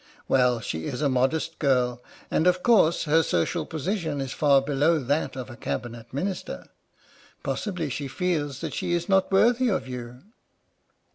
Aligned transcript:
"Well, 0.27 0.61
she 0.61 0.85
is 0.85 1.03
a 1.03 1.09
modest 1.09 1.59
girl, 1.59 2.01
and, 2.31 2.47
of 2.47 2.63
course, 2.63 3.03
her 3.03 3.21
social 3.21 3.67
position 3.67 4.19
is 4.19 4.31
far 4.33 4.59
below 4.59 4.97
that 4.97 5.35
of 5.35 5.47
a 5.51 5.55
Cabinet 5.55 6.11
Minister. 6.11 6.65
Possibly 7.43 7.87
she 7.91 8.07
feels 8.07 8.61
that 8.61 8.73
she 8.73 8.93
is 8.93 9.07
not 9.07 9.31
worthy 9.31 9.67
of 9.69 9.87
you." 9.87 10.23